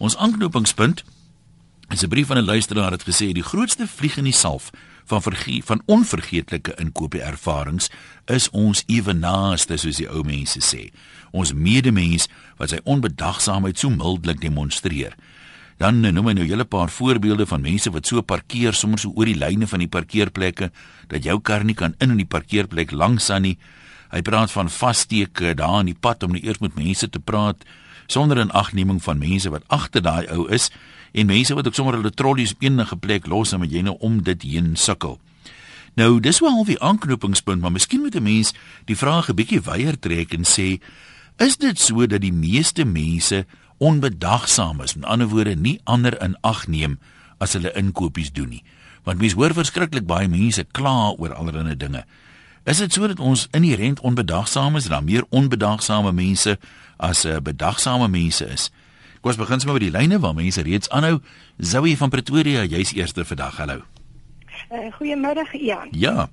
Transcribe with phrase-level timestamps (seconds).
[0.00, 1.04] Ons aanknopingspunt
[1.92, 4.70] is 'n brief van 'n luisteraar wat gesê het die grootste vlieg in die salf
[5.04, 7.90] van vergie van onvergeetlike inkopie ervarings
[8.24, 10.90] is ons ewenaaste soos die ou mense sê.
[11.30, 15.14] Ons medemens wat sy onbedagsaamheid so mildelik demonstreer.
[15.76, 19.12] Dan noem hy nou 'n hele paar voorbeelde van mense wat so parkeer sommer so
[19.14, 20.70] oor die lyne van die parkeerplekke
[21.06, 23.58] dat jou kar nie kan in in die parkeerplek langs aan nie.
[24.10, 27.64] Hy praat van vassteke daar in die pad om nie eers met mense te praat
[28.10, 30.70] sonder 'n agneming van mense wat agter daai ou is
[31.12, 33.96] en mense wat ook sommer hulle trollies op enige plek los en met jy nou
[33.98, 35.18] om dit heen sukkel.
[35.94, 38.52] Nou, dis wel die aanknopingspunt, maar miskien moet 'n mens
[38.84, 40.80] die vraag 'n bietjie wyeer trek en sê,
[41.36, 43.46] is dit so dat die meeste mense
[43.78, 46.98] onbedagsaam is, met ander woorde nie ander in ag neem
[47.38, 48.62] as hulle inkopies doen nie?
[49.02, 52.04] Want mense hoor verskriklik baie mense kla oor allerlei dinge.
[52.64, 56.58] Is dit so dat ons inherënt onbedagsaam is, dan meer onbedagsame mense
[57.00, 58.70] as 'n uh, bedagsame mense is?
[59.20, 61.20] Kom ons begin sommer met die lyne waar mense reeds aanhou.
[61.58, 63.56] Zoe van Pretoria, jy's eerste vandag.
[63.56, 63.82] Hallo.
[64.72, 65.88] Uh, Goeiemiddag, Ian.
[65.90, 66.28] Ja.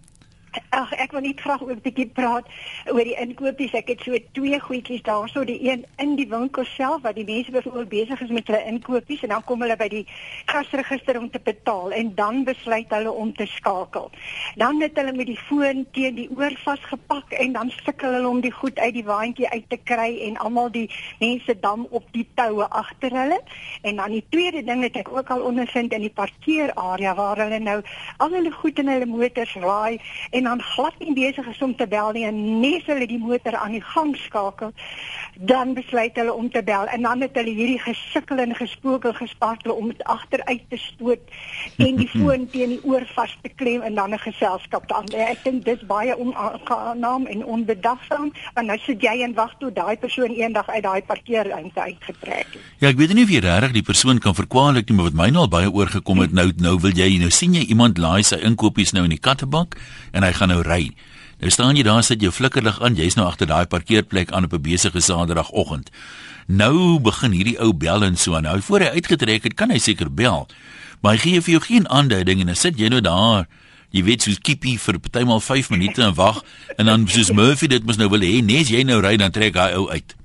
[0.70, 2.46] Ag ek wil net graag ook 'n bietjie praat
[2.86, 3.74] oor die inkopies.
[3.74, 7.52] Ek het so twee goedjies daarso, die een in die winkel self wat die mense
[7.52, 10.06] byvoorbeeld besig is met hulle inkopies en dan kom hulle by die
[10.46, 14.12] kasregister om te betaal en dan besluit hulle om te skakel.
[14.56, 18.42] Dan het hulle met die foon teen die oor vasgepak en dan sukkel hulle om
[18.42, 22.28] die goed uit die waandjie uit te kry en almal die mense dam op die
[22.36, 23.42] toue agter hulle.
[23.82, 27.60] En dan die tweede ding wat ek ook al ondervind in die parkeerarea waar hulle
[27.60, 27.82] nou
[28.18, 30.00] al hulle goed in hulle motors raai
[30.38, 33.56] en dan glad nie besig is om te bel nie en nes hulle die motor
[33.58, 34.74] aan die gang skakel
[35.40, 39.74] dan besluit hulle om te bel en dan het hulle hierdie gesukkel en gespookel gespartel
[39.74, 41.20] om dit agteruit te stoot
[41.78, 45.10] en die foon teen die oor vas te klem en dan 'n geselskap te aan.
[45.14, 49.98] Ek dink dis baie onaangenaam en onbedagsaam want nou sit jy en wag tot daai
[49.98, 52.62] persoon eendag uit daai parkeerruimte uitgetrek het.
[52.80, 55.30] Ja, ek weet nie of jy regtig die persoon kan verkwalik nie, maar wat my
[55.30, 58.36] nou al baie oorgekom het nou nou wil jy nou sien jy iemand laai sy
[58.36, 59.78] inkopies nou in die kattebak
[60.12, 60.92] en hy gaan nou ry.
[61.38, 64.54] Nou staan jy daar sit jou flikkerlig aan, jy's nou agter daai parkeerplek aan op
[64.54, 65.92] 'n besige Saterdagoggend.
[66.48, 70.14] Nou begin hierdie ou bel en so nou voor hy uitgetrek het, kan hy seker
[70.14, 70.48] bel.
[71.02, 73.48] Maar hy gee vir jou geen aanduiding en dan sit jy nou daar.
[73.90, 76.44] Jy weet soos kippie vir partymal 5 minute en wag
[76.78, 79.56] en dan soos Murphy dit mos nou wil hê, nes jy nou ry dan trek
[79.56, 80.16] hy ou uit.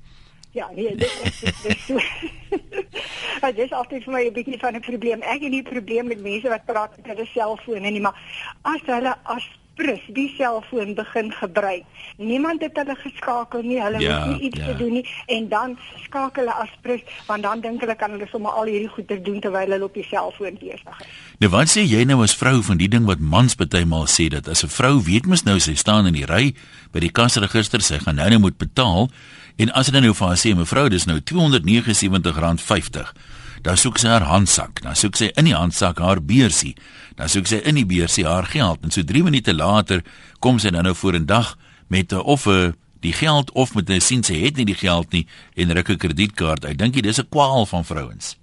[0.53, 1.11] Ja, nee, dit
[1.65, 1.97] is so.
[3.41, 5.21] Maar dis altyd vir my 'n bietjie van 'n probleem.
[5.21, 8.15] Ek het nie 'n probleem met mense wat praat met hulle selfone nie, maar
[8.61, 9.43] as hulle as
[9.75, 11.83] prins die selfoon begin gebruik.
[12.17, 13.81] Niemand het hulle geskakel nie.
[13.81, 14.65] Hulle ja, moet nie iets ja.
[14.65, 18.27] te doen nie en dan skakel hulle as prins want dan dink hulle kan hulle
[18.31, 21.07] sommer al hierdie goeie doen terwyl hulle op die selfoon besig is.
[21.43, 24.47] Nou wat sê jy nou as vrou van die ding wat mans partymal sê dat
[24.47, 26.53] as 'n vrou weet mos nou sy staan in die ry
[26.91, 29.09] by die kasregister sy gaan nou nou moet betaal
[29.57, 33.13] en as hulle nou vir haar sê mevrou dis nou R279.50
[33.63, 36.73] dan soek sy haar handsak, dan soek sy in die handsak haar beursie,
[37.15, 40.03] dan soek sy in die beursie haar geld en so 3 minute later
[40.39, 41.57] kom sy dan nou voor 'n dag
[41.87, 45.11] met 'n of 'n die geld of met 'n sien sy het nie die geld
[45.11, 46.65] nie en ruk 'n kredietkaart.
[46.65, 48.37] Ek dink dit is 'n kwaal van vrouens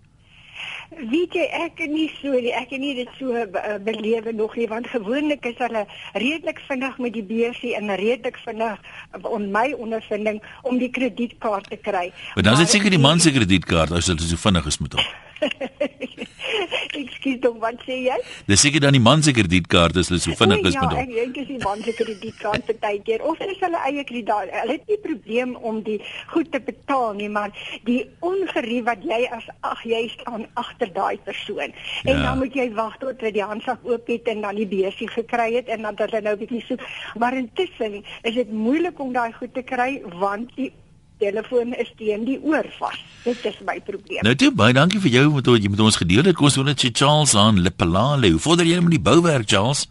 [1.09, 4.67] weet jy ek nie so nie ek het nie dit so uh, belewe nog nie
[4.69, 9.71] want gewoonlik is hulle redelik vinnig met die beursie en redelik vinnig uh, on my
[9.73, 12.11] ondervinding om die kredietkaart te kry.
[12.35, 14.99] Maar dan is dit seker die man se kredietkaart as hulle so vinnig is met
[14.99, 15.05] hom.
[17.01, 18.17] Ekskuus tog wat sê jy?
[18.49, 20.99] Dis seker dan die man se kredietkaart as hulle so vinnig is met hom.
[20.99, 24.33] Ja, ek dink dis die man se kredietkaart partykeer of is hulle eie krediet.
[24.55, 25.99] Hulle het nie probleem om die
[26.33, 27.55] goed te betaal nie, maar
[27.89, 31.75] die ongerief wat jy as ag jy staan agter daai persoon.
[32.05, 32.23] En ja.
[32.27, 35.51] dan moet jy wag tot hy die handsak oop het en dan die beursie gekry
[35.57, 36.85] het en dan dat hulle nou bietjie soek.
[37.21, 40.71] Maar intussen is dit moeilik om daai goed te kry want die
[41.21, 42.99] telefoon is teen die oor vas.
[43.25, 44.25] Dit is my probleem.
[44.27, 46.37] Nou toe baie dankie vir jou wat jy met ons gedeel het.
[46.39, 48.33] Kom ons hoor net Charles aan Lepalale.
[48.35, 49.87] Hoe vorder jy met die bouwerk Charles?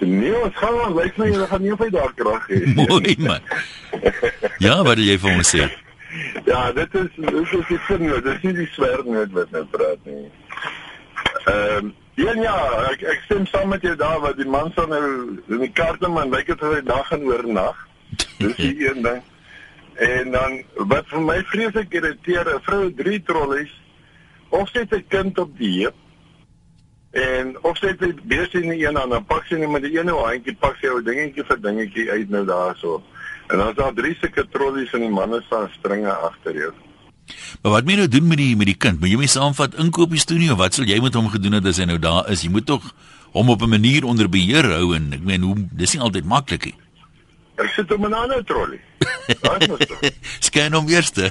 [0.00, 2.60] Nee, ons gaan maar lyk my jy gaan nie op hy daar krag hê.
[2.76, 3.40] Mooi man.
[4.60, 5.70] Ja, wat jy vir ons sê.
[6.46, 9.64] Ja, dit is dit is die sin, dit is nie die swer nood wat nou
[9.72, 10.28] praat nie.
[11.46, 12.54] Ehm um, Ja ja,
[12.90, 15.04] ek ek stem saam met jou daar wat die man sou nou
[15.48, 17.78] in die kaarte man lyk dit hy dag en oornag.
[18.42, 19.22] Dis die een ding.
[20.00, 23.72] En dan wat vir my vreeslik irriteer, 'n vrou drie trollies
[24.48, 25.98] of sy het 'n kind op die heup
[27.10, 30.12] en of sy het besig in een aan 'n pak sy net met die ene
[30.12, 33.02] handjie pak sy ou dingetjie vir dingetjie uit nou daarso.
[33.48, 36.72] En dan is daar drie sulke trollies en die manne staan stringe agter jou.
[37.62, 39.00] Maar wat moet jy nou doen met die met die kind?
[39.00, 41.66] Moet jy hom saamvat inkopies toe nie of wat sal jy met hom gedoen het
[41.66, 42.42] as hy nou daar is?
[42.42, 42.94] Jy moet tog
[43.32, 46.64] hom op 'n manier onder beheer hou en ek meen hoe dis nie altyd maklik
[46.64, 46.74] nie.
[47.60, 48.80] Ek sit in 'n ander trolley.
[50.46, 51.30] Skyn hom eerste.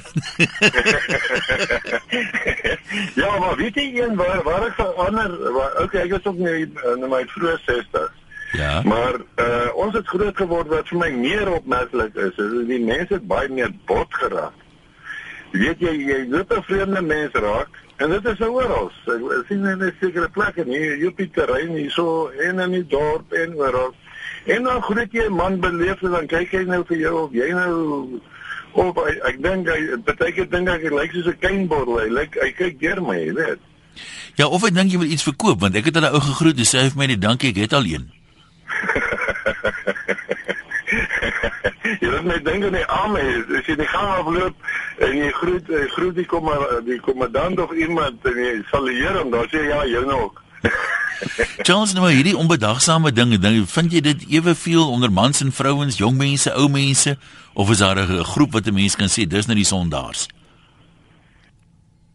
[3.22, 6.70] ja, maar weet jy een waar waar ek verander, waar, okay, ek is ook nie
[6.94, 8.16] in my vroeë 60s.
[8.52, 8.80] Ja.
[8.82, 13.14] Maar uh ons het groot geword wat vir my meer opmerklik is, is die mense
[13.14, 14.56] het baie meer bot geraak.
[15.54, 18.90] Weet jy jy loop 'n vreemde mens raak en dit is nou oral.
[19.06, 22.86] Ek sien in 'n sekere plek in hier op die terrein hierso en in die
[22.86, 23.94] dorp en oral.
[24.44, 27.32] En dan groet jy 'n man beleef en dan kyk hy nou vir jou of
[27.32, 28.20] jy nou
[28.72, 31.98] of ek, ek dink hy baie keer dink ek hy lyk soos 'n kynbottel.
[31.98, 33.58] Hy lyk hy kyk deur my, jy weet.
[34.34, 36.64] Ja, of ek dink jy wil iets verkoop want ek het hulle ou gegroet en
[36.64, 38.10] sê hy vir my net dankie, ek het al een.
[42.00, 43.20] jy moet net dink aan die arme,
[43.58, 44.54] as jy die gang afloop
[45.00, 46.50] en jy groet jy groet die kom
[46.86, 50.42] die kommandant of iemand en jy salueer hom, dan sê ja, jy nou ook.
[51.66, 56.16] Charles, nou hierdie onbedagsame dinge, ding, vind jy dit eweveel onder mans en vrouens, jong
[56.16, 57.16] mense, ou mense
[57.52, 60.28] of is daar 'n groep wat 'n mens kan sê dis nou die sondaars?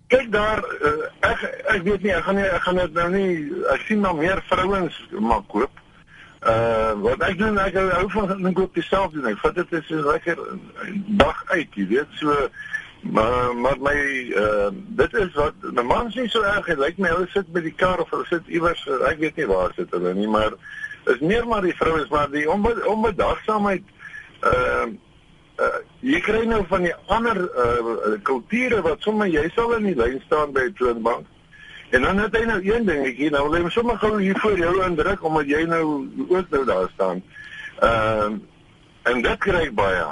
[0.08, 3.52] Kyk daar, uh, ek ek weet nie, ek gaan nie ek gaan dit nou nie
[3.74, 5.72] ek sien maar meer vrouens maar koop.
[6.46, 9.26] Uh wat ek doen ek hou van ek koop dieself doen.
[9.26, 10.38] Ek vat dit is lekker
[11.08, 12.50] dag uit, jy weet, so
[13.12, 13.98] maar maar my
[14.36, 14.70] uh
[15.02, 17.76] dit is wat my man sê so erg, hy lyk my hulle sit by die
[17.76, 20.58] kar of hulle sit iewers, ek weet nie waar sit hulle nie, maar
[21.14, 23.84] is meer maar die vrouens maar die onbe, onbedagsaamheid
[24.44, 24.88] uh
[25.62, 29.96] uh jy kry nou van die ander uh kulture wat sommer jy sal in die
[29.96, 31.32] lyn staan by 'n toonbank
[31.90, 34.74] En dan het hy nou een dingetjie, nou wil hy sommer gou hier voor jou
[34.84, 35.84] indruk omdat jy nou
[36.28, 37.24] ook nou daar staan.
[37.80, 38.40] Ehm uh,
[39.06, 40.06] en dit kry baie.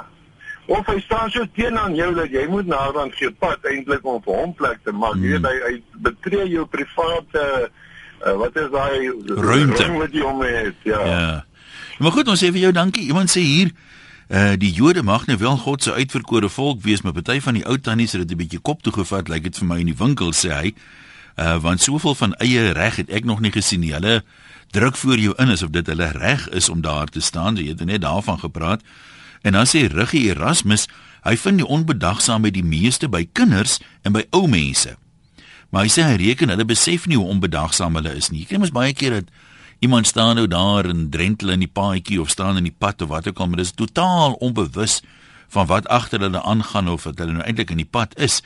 [0.66, 4.22] Of hy staan so teen aan jou dat jy moet naderhand gee pad eintlik om
[4.24, 5.18] vir hom plek te maak.
[5.18, 5.24] Hmm.
[5.24, 5.74] Jy weet hy hy
[6.06, 7.42] betree jou private
[8.24, 10.78] uh, wat is daai ruimte wat jy hom het.
[10.88, 11.02] Ja.
[11.04, 11.26] Ja.
[11.98, 13.04] Maar goed, ons sê vir jou dankie.
[13.12, 13.74] Iemand sê hier
[14.28, 17.64] Uh die Jode mag nou wel God se uitverkore volk wees, maar party van die
[17.68, 19.92] ou tannies het dit 'n bietjie kop toe gevat, lyk like dit vir my in
[19.92, 20.74] die winkel sê hy.
[21.36, 23.92] Uh want soveel van eie reg het ek nog nie gesien nie.
[23.92, 24.22] Hulle
[24.70, 27.56] druk voor jou in asof dit hulle reg is om daar te staan.
[27.56, 28.82] Jy het net daarvan gepraat.
[29.44, 30.88] En dan sê Ruggie Erasmus,
[31.24, 34.96] hy vind die onbedagsaamheid die meeste by kinders en by ou mense.
[35.72, 38.44] Maar hy sê hy reken hulle besef nie hoe onbedagsaam hulle is nie.
[38.44, 39.32] Jy kry mos baie keer dat
[39.84, 43.10] iemand staan nou daar en drentel in die paadjie of staan in die pad of
[43.12, 45.00] wat ook al, maar dis totaal onbewus
[45.52, 48.40] van wat agter hulle aangaan of wat hulle nou eintlik in die pad is.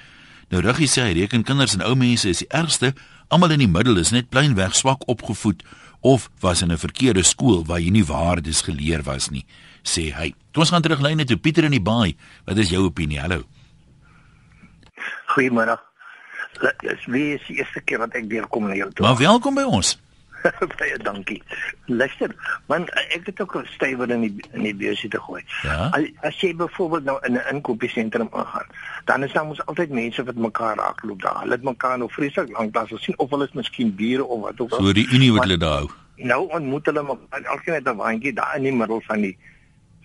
[0.51, 2.95] Nou Ruggie sê hy reken kinders en ou mense is die ergste,
[3.29, 5.63] almal in die middel is net plainweg swak opgevoed
[6.01, 9.45] of was in 'n verkeerde skool waar jy nie waardes geleer was nie,
[9.89, 10.33] sê hy.
[10.53, 12.17] Toe ons gaan teruglyne toe Pieter in die baai.
[12.45, 13.21] Wat is jou opinie?
[13.21, 13.43] Hallo.
[15.35, 15.79] Goeiemôre.
[16.59, 19.07] Dit is weer die eerste keer wat ek weer kom na jou toe.
[19.07, 19.97] Maar welkom by ons.
[20.79, 21.39] Baie dankie.
[21.87, 22.35] Luister,
[22.71, 25.43] man, ek het ook 'n stywer in die in die beursie te gooi.
[25.63, 25.89] Ja.
[25.91, 28.69] As, as jy byvoorbeeld nou in 'n inkopiesentrum gaan,
[29.05, 31.41] dan is daar mos altyd mense wat mekaar raakloop daar.
[31.41, 34.61] Hulle het mekaar nou vreeslik lank daar gesien of hulle is miskien bure of wat
[34.61, 34.85] ook al.
[34.85, 35.91] So die unie wat hulle daar hou.
[36.17, 39.39] Nou ontmoet hulle mekaar elkeen het 'n waantjie daar in die middel van die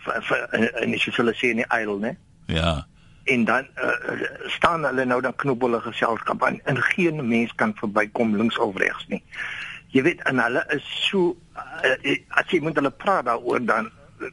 [0.07, 2.15] en dis hulle sê in die aisle, né?
[2.51, 2.83] Ja.
[3.31, 7.71] En dan uh, staan hulle nou dan knoop hulle geselskap aan en geen mens kan
[7.79, 9.23] verbykom links of regs nie
[9.93, 13.89] jy weet en hulle is so uh, as jy moet hulle praat daaroor dan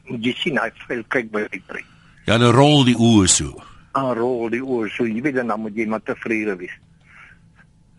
[0.09, 1.85] moet jy sien hy veel kyk by die drie.
[2.27, 3.65] Ja, hulle rol die oë so.
[3.99, 5.07] Ah, rol die oë so.
[5.09, 6.77] Jy weet dan moet jy maar tevrede wees.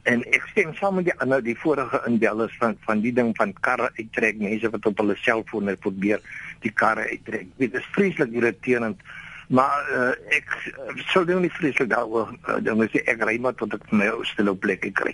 [0.10, 3.54] En ek stem saam met die ander die vorige inbellers van van die ding van
[3.62, 6.24] karre uittrek mense wat op hulle selfone probeer
[6.66, 7.52] die karre uittrek.
[7.62, 9.02] Dit is vreeslik irriterend.
[9.52, 10.56] Maar uh, ek
[11.12, 14.54] sou doen nie vreeslik daaroor uh, dan moet ek ry maar tot ek my stil
[14.54, 15.14] op plek kry.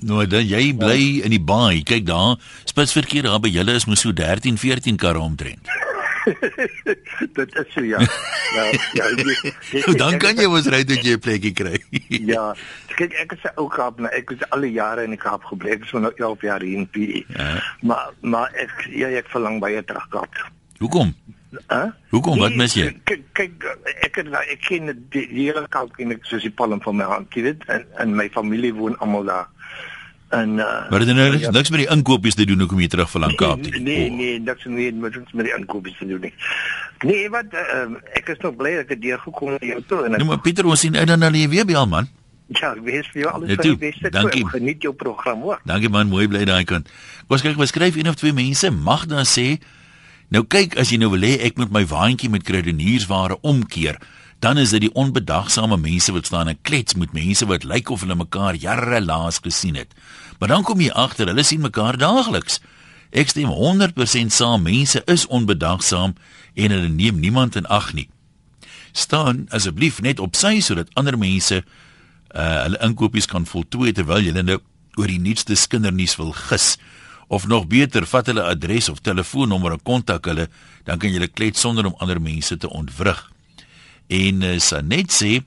[0.00, 1.84] Nou dan jy bly in die baai.
[1.86, 2.36] Kyk daar,
[2.68, 5.68] spitsverkeer daar by julle is mos so 13, 14 karre omtrent.
[7.36, 8.00] dit is so ja.
[8.54, 9.06] Ja, ja.
[9.16, 9.36] Jy,
[9.70, 11.78] jy, nou, dan kan jy mos ry dat jy 'n plekkie kry.
[12.32, 12.54] ja.
[12.96, 15.76] Kyk ek is ou Kaap, nou, ek was al die jare in die Kaap gebly.
[15.76, 17.22] Ek is nou 11 jaar hier in PE.
[17.36, 17.48] Ja.
[17.82, 20.42] Maar maar ek ja, ek verlang baie terug Kaap.
[20.82, 21.14] Hoekom?
[21.56, 21.76] Hæ?
[21.76, 21.90] Huh?
[22.10, 22.38] Hoekom?
[22.42, 22.90] Wat mis jy?
[23.08, 23.68] Kyk kyk
[24.04, 27.06] ek het ek ken die, die hele Kaap ken ek soos die palm van my
[27.08, 29.52] hand, jy weet, en en my familie woon almal daar.
[30.28, 32.88] En uh Maar dit nou niks, ja, niks met die inkopies te doen hoekom jy
[32.90, 33.78] terug vir Lang Kaap toe.
[33.78, 34.16] Nee, oh.
[34.16, 36.32] nee, niks nie met ons met die inkopies te doen nie.
[37.04, 37.86] Nee, wat uh,
[38.18, 40.42] ek is nog bly ek het deur gekom na jou toe en ek Nee, maar
[40.42, 42.10] Pieter, ons sien uit dan hulle weer by al man.
[42.46, 44.10] Ja, wees vir jou alles van die beste.
[44.14, 44.42] Dankie.
[44.42, 44.50] Toe.
[44.58, 45.62] Geniet jou program hoor.
[45.66, 46.90] Dankie man, mooi bly daai kant.
[47.26, 49.56] Kom kyk, wat skryf een of twee mense mag dan sê
[50.34, 54.00] Nou kyk as jy nou wil hê ek moet my waantjie met kredeniersware omkeer
[54.38, 58.02] dan is dit die onbedagsame mense wat staan en klets met mense wat lyk of
[58.04, 59.94] hulle mekaar jare laas gesien het.
[60.38, 62.60] Maar dan kom jy agter, hulle sien mekaar daagliks.
[63.16, 64.66] Ek stem 100% saam.
[64.66, 66.14] Mense is onbedagsaam
[66.54, 68.08] en hulle neem niemand in ag nie.
[68.92, 71.62] Staan asseblief net op sy sodat ander mense
[72.36, 74.58] uh hulle inkopies kan voltooi terwyl jy nou
[74.96, 76.74] oor die nuutste kindernuus wil gis
[77.32, 80.48] of nog beter vat hulle adres of telefoonnommer en kontak hulle
[80.84, 83.35] dan kan jy klets sonder om ander mense te ontwrig.
[84.06, 85.42] En uh, Sanet sê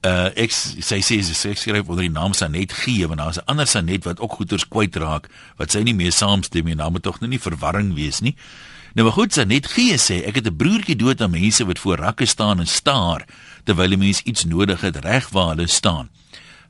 [0.00, 3.48] uh ek sy sê sy, sy skryf onder die naam Sanet G want daar's 'n
[3.52, 6.74] ander Sanet wat ook goeters kwyt raak wat sy nie meer saamstem nie.
[6.74, 8.34] Nou moet tog nou nie verwarring wees nie.
[8.94, 11.96] Nou maar goed, Sanet G sê ek het 'n broertjie dood aan mense wat voor
[11.96, 13.26] rakke staan en staar
[13.64, 16.08] terwyl 'n mens iets nodig het reg waar hulle staan.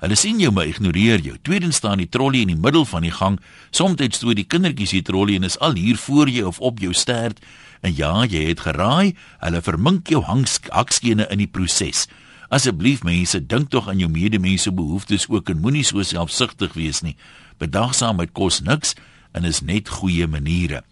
[0.01, 1.37] Hulle sien jou maar ignoreer jou.
[1.45, 3.37] Tweedens staan die trollie in die middel van die gang.
[3.71, 6.93] Soms stoot die kindertjies die trollie en is al hier voor jou of op jou
[6.93, 7.41] stert.
[7.81, 12.07] En ja, jy het geraai, hulle vermink jou hakskene in die proses.
[12.51, 17.17] Asseblief mense, dink tog aan jou medemense behoeftes ook en moenie so selfsugtig wees nie.
[17.63, 18.97] Bedagsaamheid kos niks
[19.33, 20.83] en is net goeie maniere.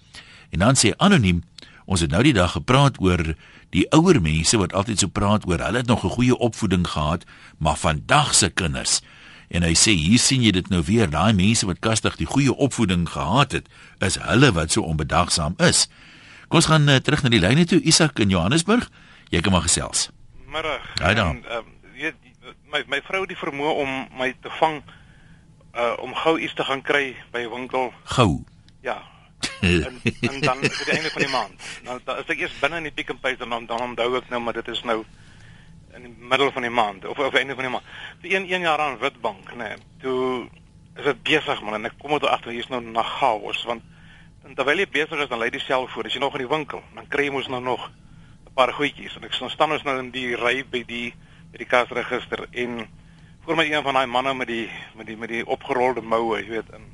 [0.54, 1.42] En dan sê anoniem,
[1.84, 3.34] ons het nou die dag gepraat oor
[3.74, 7.24] die ouer mense wat altyd so praat oor hulle het nog 'n goeie opvoeding gehad,
[7.58, 9.00] maar vandag se kinders
[9.48, 12.52] En hy sê hier sien jy dit nou weer, daai mense wat kastig die goeie
[12.52, 13.70] opvoeding gehad het,
[14.04, 15.86] is hulle wat so onbedagsaam is.
[16.48, 18.88] Kom ons gaan uh, terug na die lyne toe, Isak in Johannesburg.
[19.28, 20.08] Jy kan maar gesels
[20.48, 20.86] middag.
[21.02, 21.44] Hy dan.
[21.44, 22.14] Ehm weet
[22.70, 24.82] my my vrou het die vermoë om my te vang
[25.74, 27.92] uh om gou iets te gaan kry by 'n winkel.
[28.04, 28.44] Gou.
[28.80, 29.02] Ja.
[29.60, 31.66] en, en dan vir die einde van die maand.
[31.84, 34.40] Nou as ek eers binne in die Pick n Pay dan dan onthou ek nou
[34.40, 35.04] maar dit is nou
[35.94, 37.86] in die middel van die maand of of einde van die maand.
[38.22, 39.56] Vir een een jaar aan Witbank, nê.
[39.56, 40.48] Nee, toe
[40.96, 43.82] is dit besig man en ek kom uit agter hier's nou na chaos want
[44.48, 46.82] en terwyl jy besig is dan lê die selfoon, as jy nog in die winkel,
[46.96, 47.90] dan kry jy mos nou nog
[48.58, 51.12] paar goedjies en ek staan ons nou in die ry by die
[51.52, 52.80] by die kasregister en
[53.44, 54.66] voor my een van daai manne met die
[54.98, 56.88] met die met die opgerolde moue, jy weet, in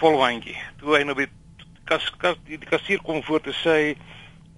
[0.00, 0.56] vol wandjie.
[0.80, 1.28] Toe hy nou by
[1.86, 3.76] kas kas die, die kassier kom voor te sê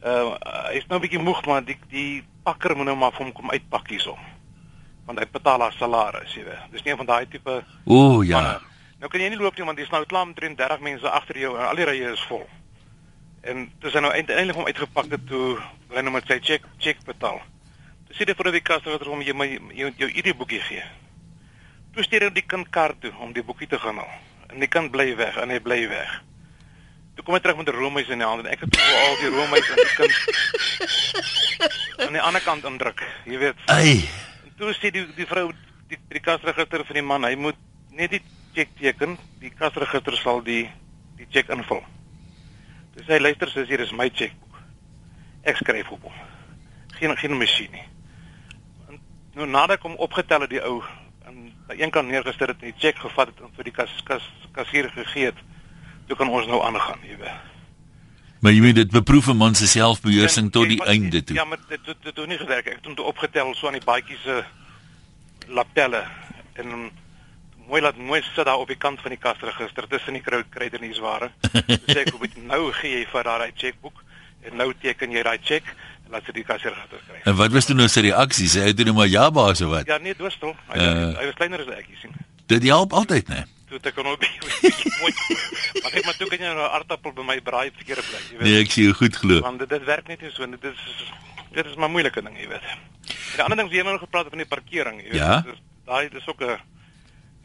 [0.06, 0.38] uh
[0.70, 3.50] hy's nou 'n bietjie moeg maar die die pakker moet nou maar vir hom kom
[3.50, 4.14] uitpak hierso.
[5.06, 6.70] Want hy betaal haar salaris, jy weet.
[6.70, 8.40] Dis nie van daai tipe Ooh ja.
[8.40, 8.60] Manne.
[8.98, 11.52] Nou kan jy nie loop nie want dis nou klaar met 30 mense agter jou
[11.54, 12.46] en al die rye is vol.
[13.46, 15.58] En dis nou eintlik hom uitgepak het toe
[15.94, 17.38] hy nou met sy check check betaal.
[18.08, 20.82] Toe sê hy vir die kas wat hom jy my jou, jou ID boekie gee.
[21.94, 24.16] Toe stuur hy die kind kaart toe om die boekie te gaan haal.
[24.50, 26.16] En die kind bly weg en hy bly weg.
[27.14, 29.16] Toe kom hy terug met 'n roomhuis in die hand en ek het toe al
[29.22, 30.14] die roomhuis aan die kind
[32.08, 33.58] aan die ander kant indruk, jy weet.
[33.66, 34.08] Ai.
[34.46, 35.52] En toe sê die die vrou
[35.88, 37.56] die die kasregister vir die man, hy moet
[37.90, 38.22] net die
[38.58, 40.66] check teken, die kasregister sal die
[41.18, 41.82] die check invul.
[42.96, 44.58] Dis hy luister sê hier is my chequeboek.
[45.46, 46.16] Ek skryf op hom.
[46.98, 47.84] Geen geen masjien nie.
[48.88, 48.98] En
[49.38, 50.80] nou nadat ek hom opgetel het die ou
[51.28, 53.94] aan die een kant neergesit het en die cheque gevat het en vir die kas
[54.08, 55.42] kas kassier gegee het,
[56.10, 57.46] toe kan ons nou aangaan, jy weet.
[58.42, 61.36] Maar jy weet dit beproef 'n man se selfbeheersing tot die einde toe.
[61.36, 62.66] Ja, maar dit dit het nie gewerk.
[62.66, 64.44] Ek het hom toe opgetel so aan die baadjies se
[65.46, 66.06] lapelle
[66.54, 66.90] en
[67.68, 71.30] mooi laat mooi sit daar op die kant van die kasregister tussen die kruideniersware.
[71.92, 74.02] sê ek moet nou gee jy vir daai chequeboek
[74.48, 75.74] en nou teken jy daai cheque
[76.06, 77.20] en laat sy die kasregister kry.
[77.28, 78.48] En wat was toe nou sy reaksie?
[78.48, 79.86] Sy het toe maar ja baas of wat?
[79.90, 80.54] Ja nee, doorstel.
[80.72, 82.16] Hy, uh, hy was kleiner as ek sien.
[82.48, 83.44] Dit help altyd, né?
[83.68, 84.24] Toe ek kon op
[85.02, 85.12] mooi.
[85.82, 88.38] Maar ek maar toe kan jy nou 'n aardappel by my braai verkeerde bly, jy
[88.38, 88.46] weet.
[88.48, 89.42] Nee, ek sien jou goed glo.
[89.44, 90.80] Want dit, dit werk net nie so, dit is
[91.52, 92.64] dit is maar moeilike ding, jy weet.
[92.64, 95.20] En die ander ding wat jy nou gepraat het van die parkering, jy weet.
[95.20, 95.44] Ja?
[95.88, 96.56] Daai dis ook 'n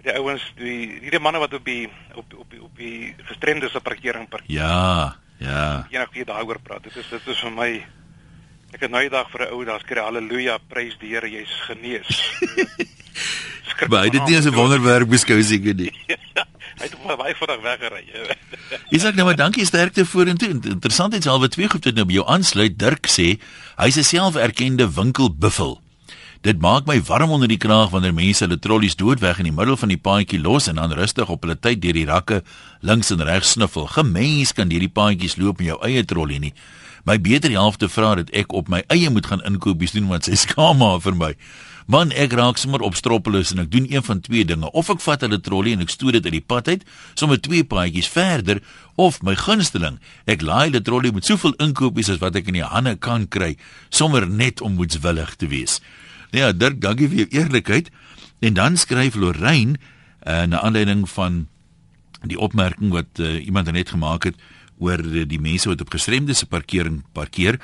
[0.03, 3.79] die ouens die hierdie manne wat op die op op die, op die gestremde se
[3.79, 4.55] parkering parkeer.
[4.59, 5.87] Ja, ja.
[5.91, 6.83] Eendag wie daaroor praat.
[6.83, 7.69] Dit is dit is vir my
[8.73, 12.09] ek het nou eendag vir 'n ou daar skree haleluja, prys die Here, jy's genees.
[13.89, 15.91] Maar dit is 'n wonderwerk beskou seker nie.
[16.79, 18.05] hy het maar baie vinnig weggery.
[18.89, 20.49] Isak nou maar dankie sterkte vorentoe.
[20.49, 22.79] Interessant iets alweer twee goed wat nou by jou aansluit.
[22.79, 23.39] Dirk sê
[23.75, 25.82] hy's 'n selferkende winkelbuffel.
[26.43, 29.77] Dit maak my warm onder die kraag wanneer mense hulle trollies doodweg in die middel
[29.79, 32.41] van die paadjie los en dan rustig op hulle tyd deur die rakke
[32.83, 33.87] links en regs sniffel.
[33.87, 36.51] Gemens kan hierdie paadjies loop in jou eie trollie nie.
[37.07, 40.35] My beter helfte vra dat ek op my eie moet gaan inkopies doen want sy
[40.43, 41.31] skaam maar vir my.
[41.87, 44.67] Man, ek raak sommer op stroppeloos en ek doen een van twee dinge.
[44.75, 46.83] Of ek vat hulle trollie en ek stoot dit uit die pad uit,
[47.15, 48.59] sommer twee paadjies verder,
[48.99, 52.67] of my gunsteling, ek laai hulle trollie met soveel inkopies as wat ek in die
[52.67, 53.55] hande kan kry,
[53.91, 55.79] sommer net om moetswillig te wees.
[56.33, 57.91] Ja, Dirk, dankie vir jou eerlikheid.
[58.41, 61.43] En dan skryf Lorraine uh, na aanleiding van
[62.25, 64.41] die opmerking wat uh, iemand net gemaak het
[64.81, 67.59] oor die mense wat op gestremde se parkering parkeer.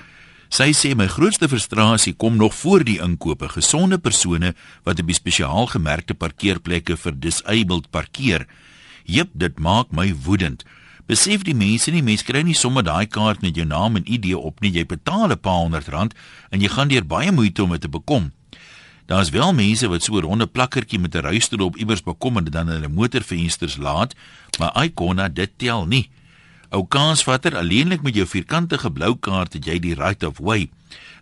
[0.54, 3.50] Sy sê my grootste frustrasie kom nog voor die inkope.
[3.50, 4.54] Gesonde persone
[4.86, 8.46] wat op die spesiaal gemerkte parkeerplekke vir disabled parkeer.
[9.10, 10.62] Jep, dit maak my woedend.
[11.10, 14.36] Besef die mense nie, mense kry nie sommer daai kaart met jou naam en ID
[14.38, 14.78] op nie.
[14.78, 16.14] Jy betaal 'n paar honderd rand
[16.52, 18.30] en jy gaan deur baie moeite om dit te bekom.
[19.10, 22.44] Daar's wel mense wat so 'n ronde plakkertjie met 'n ruisstoel op iewers bekom en
[22.44, 24.16] dit dan hulle motorvensters laat,
[24.60, 26.10] maar Icona dit tel nie.
[26.70, 30.70] Ou kansvatter alleenlik met jou vierkantige blou kaart het jy die right of way.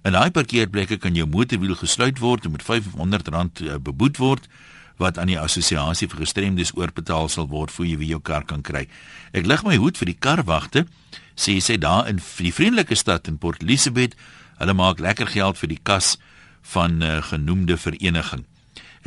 [0.04, 4.48] In daai parkeerplekke kan jou motorwiel gesluit word en met R500 eh, beboet word
[4.98, 8.62] wat aan die assosiasie vir gestremdes oorbetaal sal word voor jy weer jou kar kan
[8.62, 8.88] kry.
[9.32, 10.88] Ek lig my hoed vir die karwagte,
[11.36, 14.16] sê sy daar in die vriendelike stad in Port Elizabeth.
[14.58, 16.18] Hulle maak lekker geld vir die kas
[16.74, 18.46] van uh, genoemde vereniging.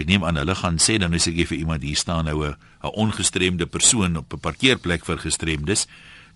[0.00, 2.56] Ek neem aan hulle gaan sê dan as ek vir iemand hier staan nou 'n
[2.82, 5.86] 'n ongestremde persoon op 'n parkeerplek vir gestremdes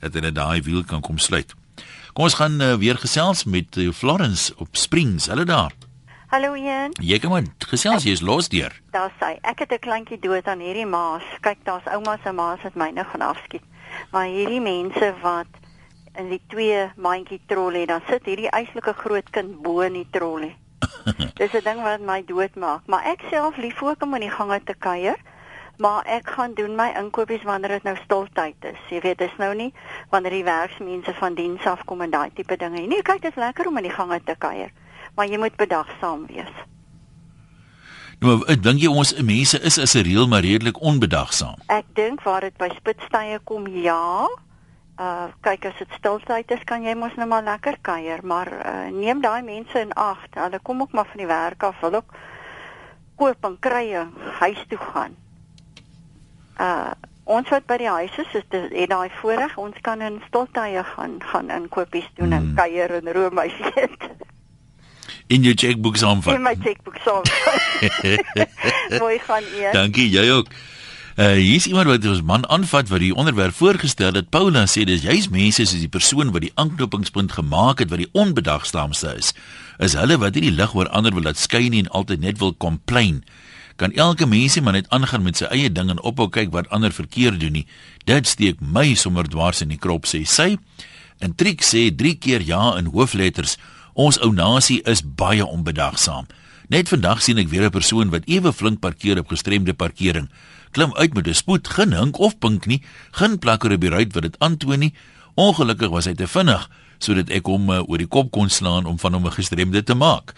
[0.01, 1.55] dat hulle daai wiel kan kom sluit.
[2.13, 5.27] Kom ons gaan uh, weer gesels met uh, Florence op Springs.
[5.27, 5.73] Hulle daar.
[6.27, 6.91] Hallo Ian.
[7.01, 8.73] Jy kom maar gesels jy is los deur.
[8.91, 11.23] Daar sê ek het 'n kleintjie dood aan hierdie maas.
[11.41, 13.63] Kyk, daar's ouma se maas wat myne gaan afskiet.
[14.11, 15.47] Maar hierdie mense wat
[16.19, 20.57] in die twee mandjie trolley, dan sit hierdie eislike groot kind bo in die trolley.
[21.41, 22.87] Dis 'n ding wat my dood maak.
[22.87, 25.17] Maar ek self lief ook om in die gange te kuier.
[25.77, 28.79] Maar ek gaan doen my inkopies wanneer dit nou stiltyd is.
[28.91, 29.73] Jy weet, dis nou nie
[30.11, 32.87] wanneer die werksmense van diens af kom en daai tipe dinge nie.
[32.87, 34.71] Nee, kyk, dit is lekker om in die gange te kuier
[35.15, 36.55] maar jy moet bedagsaam wees.
[38.23, 41.59] Nou, ek dink jy ons mense is as 'n reël maar redelik onbedagsaam.
[41.69, 44.29] Ek dink waar dit by spitstye kom, ja.
[44.95, 48.91] Uh kyk as dit stiltyd is, kan jy mos net maar lekker kuier, maar uh,
[48.95, 50.21] neem daai mense in ag.
[50.37, 52.15] Hulle kom ook maar van die werk af, wil ook
[53.19, 54.07] koop en kry
[54.41, 55.17] huis toe gaan.
[56.61, 56.93] Uh
[57.25, 60.83] ons wat by die huis is, is dit het daai voorreg, ons kan in stiltye
[60.85, 62.51] gaan gaan inkopies doen hmm.
[62.51, 64.11] en kuier en roomys eet
[65.27, 66.35] in jou chequeboek saamvat.
[66.35, 67.63] In my chequeboek saamvat.
[69.03, 69.73] Mooi gaan eers.
[69.73, 70.53] Dankie, jy ook.
[71.15, 74.33] Uh hier's iemand wat ons man aanvat wat die onderwerp voorgestel het.
[74.35, 78.09] Paula sê dis juis mense soos die persoon wat die aanknopingspunt gemaak het wat die
[78.19, 79.29] onbedagsaamste is.
[79.79, 83.21] Is hulle wat hierdie lig oor ander wil laat skyn en altyd net wil complain.
[83.79, 86.91] Kan elke mensie maar net aangaan met sy eie ding en ophou kyk wat ander
[86.91, 87.67] verkeerd doen nie.
[88.11, 90.57] Dit steek my sommer dwars in die krop sê sy.
[91.23, 93.55] En Trick sê 3 keer ja in hoofletters
[93.95, 96.27] Ons ou nasie is baie onbedagsaam.
[96.67, 100.29] Net vandag sien ek weer 'n persoon wat ewe flink parkeer op gestremde parkering.
[100.75, 104.13] Klim uit met 'n spoed, geen hink of pink nie, geen plakker op die ruit
[104.13, 104.95] wat dit aantoon nie.
[105.35, 108.99] Ongelukkig was hy te vinnig sodat ek hom uh, oor die kop kon slaan om
[108.99, 110.33] van hom 'n gestremde te maak.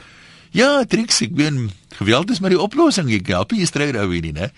[0.50, 3.10] Ja, Trix, ek weet geweld is maar die oplossing.
[3.12, 4.50] Ek help jy stry daar weer nie, né?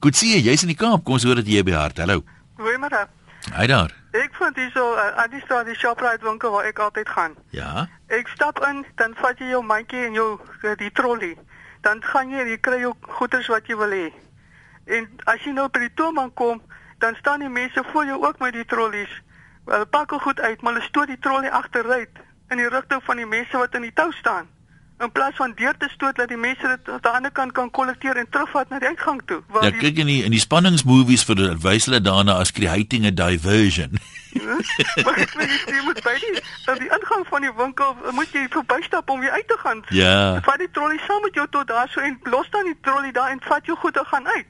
[0.00, 1.04] Goed sien jy, jy's in die Kaap.
[1.04, 1.98] Kom ons hoor dat jy by hart.
[1.98, 2.24] Hallo.
[2.56, 3.06] Goeiemôre.
[3.54, 3.94] Hy daar.
[4.12, 7.36] Ek vind hier so uh, aan die straat die Shoprite winkel waar ek altyd gaan.
[7.50, 7.88] Ja.
[8.08, 11.36] Ek stap in, dan vat jy jou mandjie en jou uh, die trolley.
[11.82, 14.10] Dan gaan jy, jy kry jou goederes wat jy wil hê.
[14.90, 16.62] En as jy nou by die toonbank kom,
[16.98, 19.12] dan staan die mense voor jou ook met die trollies.
[19.64, 23.26] Hulle pak goed uit, maar hulle stoot die trolley agteruit in die rigting van die
[23.26, 24.48] mense wat in die tou staan
[25.00, 27.70] in plaas van deur te stoot dat die mense dit aan die ander kant kan
[27.70, 29.40] kollekteer en terugvat na die uitgang toe.
[29.48, 33.12] Waar ja, kyk in die in die spanningsmovies vir wys hulle daarna as creating a
[33.22, 33.96] diversion.
[34.30, 34.56] Ja,
[35.04, 38.44] maar ek weet jy moet by die aan die ingang van die winkel moet jy
[38.52, 39.80] verbystap om weer uit te gaan.
[39.96, 40.38] Ja.
[40.46, 43.32] Vat die trolley saam met jou tot daar so en los dan die trolley daar
[43.32, 44.46] en vat jou goede gaan uit.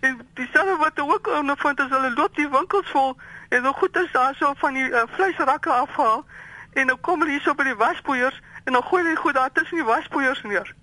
[0.00, 3.16] En dieselfde wat ook ondervind as hulle loop die winkels vol
[3.48, 6.24] en nog goed is daar so van die uh, vleisrakke afhaal
[6.72, 9.52] en dan kom hulle hier so by die waspoeiers en dan gooi hulle goed daar
[9.52, 10.74] tussen die waspoeiers neer.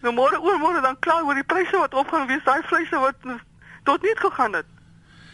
[0.00, 3.14] Nou môre oor môre dan klaar oor die pryse wat opgaan wees daai vleise wat
[3.84, 4.66] tot niet gegaan het.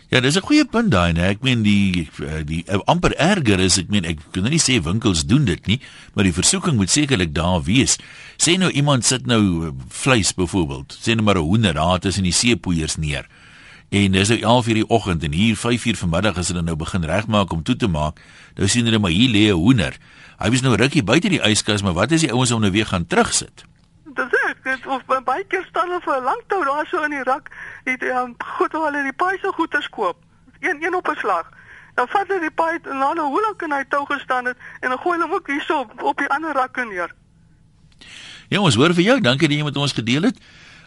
[0.08, 1.24] Ja, dis 'n goeie punt daai, nee.
[1.24, 2.08] Ek meen die die,
[2.44, 5.66] die uh, amper erger is ek meen ek kan nou nie sê winkels doen dit
[5.66, 5.80] nie,
[6.14, 7.96] maar die versoeking moet sekerlik daar wees.
[8.36, 12.22] Sê nou iemand sit nou uh, vleis byvoorbeeld, sê nou maar 'n hoender daar tussen
[12.22, 13.26] die seepoeiers neer.
[13.90, 17.52] En dis nou 11:00 die oggend en hier 5:00 vanmiddag as hulle nou begin regmaak
[17.52, 18.20] om toe te maak,
[18.56, 19.96] nou sien hulle maar hier lê 'n hoender.
[20.38, 22.86] Hy was nou rukkie buite die yskas, maar wat is die ouens om nou weer
[22.86, 23.64] gaan terugsit?
[24.64, 27.50] Dit of baie keer staan hulle vir 'n lang tou daar so in die rak,
[27.85, 30.16] het um, goed hoe hulle die paai se goeder koop.
[30.61, 31.50] Een een op 'n slag.
[31.94, 34.88] Dan vat hulle die paai en dan hoe lank kan hy tou gestaan het en
[34.88, 37.14] dan gooi hulle hom ook hierso op, op die ander rakke neer.
[38.48, 39.20] Ja, ons hoor vir jou.
[39.20, 40.38] Dankie dat jy met ons gedeel het.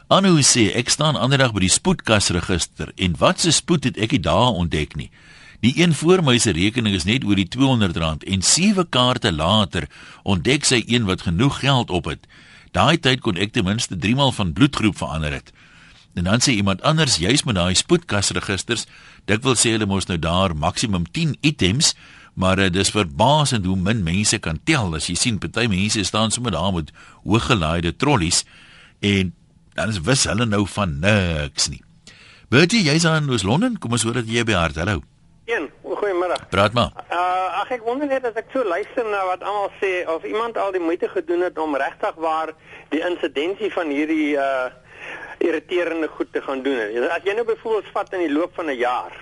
[0.08, 4.24] Anu sê ek staan ander dag by die spoedkasregister en wat se spoed het ek
[4.24, 5.12] daar ontdek nie.
[5.60, 9.88] Die een voor my se rekening is net oor die R200 en sewe kaarte later
[10.24, 12.28] ontdek sy een wat genoeg geld op het.
[12.76, 15.52] Daai tyd kon ek ten minste 3 maal van bloedgroep verander het.
[16.18, 18.88] En dan sê iemand anders juis met daai spoedkasregisters,
[19.30, 21.94] dit wil sê hulle mos nou daar maksimum 10 items,
[22.34, 24.96] maar uh, dis verbasend hoe min mense kan tel.
[24.98, 28.46] As jy sien party mense staan sommer daar met hoëgelaaide trollies
[29.00, 29.34] en
[29.78, 31.84] dan is wis hulle nou van niks nie.
[32.50, 34.80] Bertie, jy's aan Oos-London, kom ons hoor dat jy by hart.
[34.82, 35.04] Hallo.
[35.46, 35.70] 1
[36.08, 36.40] goeiemôre.
[36.50, 36.92] Praat maar.
[37.12, 40.58] Uh, ag ek wonder net as ek so luister na wat almal sê of iemand
[40.58, 42.54] al die moeite gedoen het om regtig waar
[42.94, 44.68] die insidensie van hierdie uh
[45.38, 46.80] irriterende goed te gaan doen.
[47.14, 49.14] As jy nou byvoorbeeld vat in die loop van 'n jaar,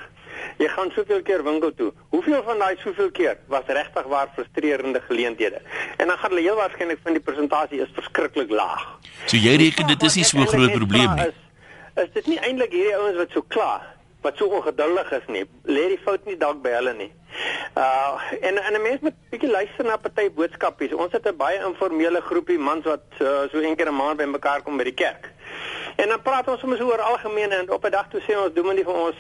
[0.58, 1.90] jy gaan soveel keer winkel toe.
[2.16, 5.60] Hoeveel van daai soveel keer was regtig waar frustrerende geleenthede?
[5.98, 8.86] En dan gaan hulle heel waarskynlik van die persentasie is verskriklik laag.
[9.26, 11.28] So jy reken dit is nie so 'n groot probleem nie.
[11.28, 11.40] Is,
[12.04, 13.84] is dit nie eintlik hierdie ouens wat so kla
[14.26, 15.44] wat so ongeduldig is nie?
[15.70, 17.12] Lê die fout nie dalk by hulle nie.
[17.78, 20.94] Uh en en 'n mens moet bietjie luister na party boodskapies.
[20.94, 24.62] Ons het 'n baie informele groepie mans wat uh, so een keer 'n maand bymekaar
[24.62, 25.30] kom by die kerk.
[25.96, 28.84] En dan praat ons soms oor algemeen en op 'n dag toe sê ons nie
[28.84, 29.16] vir ons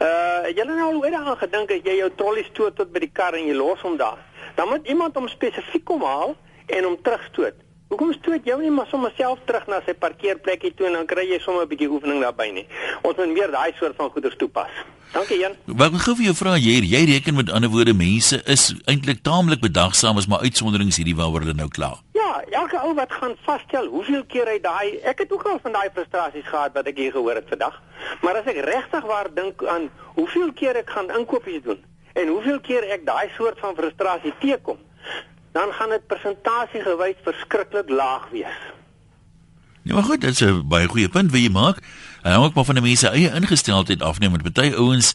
[0.00, 3.12] uh julle nou al ooit daaraan gedink dat jy jou trolly stoot tot by die
[3.12, 4.18] kar en jy los hom daar.
[4.54, 7.65] Dan moet iemand hom spesifiek kom haal en hom terugstoot.
[7.86, 11.22] Hoekom stoot jy nie maar sommer self terug na sy parkeerplekkie toe en dan kry
[11.28, 12.66] jy sommer 'n bietjie oefening daarbey nie.
[13.02, 14.72] Ons moet meer daai soort van goeders toepas.
[15.12, 15.54] Dankie Jan.
[15.66, 19.22] Wat ek gou vir jou vra jy jy reken met ander woorde mense is eintlik
[19.22, 21.92] taamlik bedagsaam as maar uitsonderings hierdie waaroor hulle nou kla.
[22.12, 25.72] Ja, elke ou wat gaan vasstel hoeveel keer hy daai ek het ook al van
[25.72, 27.78] daai frustrasies gehad wat ek hier gehoor het vandag.
[28.22, 31.78] Maar as ek regtig waar dink aan hoeveel keer ek gaan inkopies doen
[32.14, 34.78] en hoeveel keer ek daai soort van frustrasie teekom,
[35.56, 38.58] dan gaan dit persentasie gewys verskriklik laag wees.
[39.86, 41.78] Ja, maar goed, dit is 'n baie goeie punt wat jy maak.
[42.22, 45.14] En hang ook maar van die mense eie ingesteldheid af, nee, met baie ouens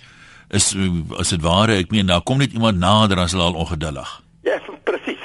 [0.49, 0.75] is
[1.17, 4.21] as dit ware, ek meen daar kom net iemand nader as hulle al ongeduldig.
[4.41, 5.23] Ja, presies.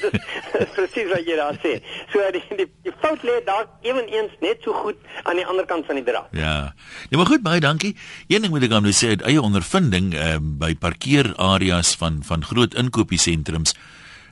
[0.76, 1.72] presies wat jy daar sê.
[2.12, 5.86] So die die, die fout lê daar ewenigs net so goed aan die ander kant
[5.86, 6.28] van die draad.
[6.30, 6.74] Ja.
[7.08, 7.96] Ja, maar goed, baie dankie.
[8.28, 12.44] Een ding moet ek aan nou sê, uit eie ondervinding uh, by parkeerareas van van
[12.44, 13.74] groot inkopiesentrums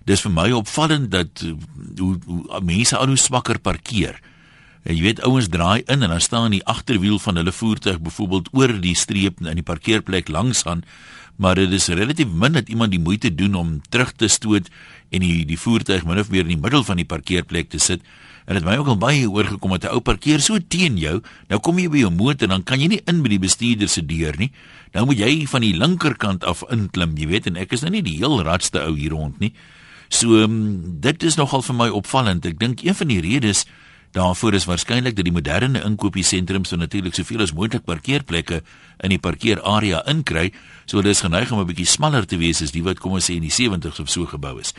[0.04, 1.54] dis vir my opvallend dat uh,
[1.98, 4.18] hoe, hoe mense al hoe swakker parkeer.
[4.82, 8.48] En jy weet ouens draai in en dan staan die agterwiel van hulle voertuig byvoorbeeld
[8.52, 10.82] oor die streep in die parkeerplek langs aan,
[11.38, 14.68] maar dit is relatief min dat iemand die moeite doen om terug te stoot
[15.10, 18.02] en die die voertuig min of meer in die middel van die parkeerplek te sit.
[18.44, 21.60] En dit my ook al baie oorgekom dat 'n ou parkeer so teen jou, nou
[21.60, 24.34] kom jy by jou motor dan kan jy nie in by die bestuurder se deur
[24.38, 24.50] nie.
[24.92, 28.02] Nou moet jy van die linkerkant af inklim, jy weet, en ek is nou nie
[28.02, 29.52] die heel radste ou hier rond nie.
[30.12, 32.44] So um, dit is nogal vir my opvallend.
[32.44, 33.64] Ek dink een van die redes
[34.12, 38.60] daarvoor is waarskynlik dat die moderne inkopiesentrums so natuurlik soveel as moontlik parkeerplekke
[39.00, 40.50] in die parkeerarea inkry,
[40.84, 43.30] so dit is geneig om 'n bietjie smaller te wees as die wat kom ons
[43.30, 44.74] sê in die 70s of so gebou is.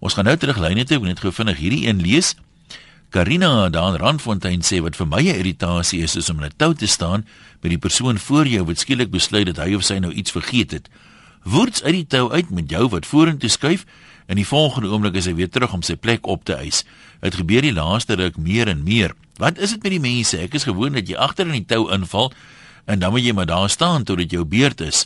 [0.00, 2.36] Ons gaan nou terug lyne toe, ek net gou vinnig hierdie een lees.
[3.10, 6.74] Karina daar in Randfontein sê wat vir my 'n irritasie is is om net tou
[6.74, 7.24] te staan
[7.62, 10.70] by die persoon voor jou wat skielik besluit dat hy of sy nou iets vergeet
[10.70, 10.88] het.
[11.44, 13.86] Woords uit die tou uit met jou wat vorentoe skuif
[14.26, 16.84] en die volgende oomblik is hy weer terug om sy plek op te eis.
[17.22, 19.14] Dit gebeur die laaste ruk meer en meer.
[19.38, 20.38] Wat is dit met die mense?
[20.38, 22.32] Ek is gewoond dat jy agter in die tou inval
[22.86, 25.04] en dan moet jy maar daar staan tot dit jou beurt is.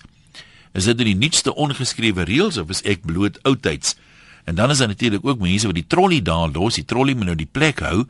[0.72, 3.96] Is dit die nuutste ongeskrewe reëls of is ek bloot oudtyds?
[4.44, 7.32] En dan is daar natuurlik ook mense wat die trolly daar los, die trolly moet
[7.32, 8.06] nou die plek hou.